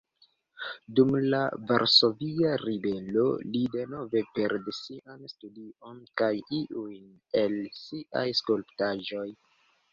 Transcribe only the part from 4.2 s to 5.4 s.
perdis sian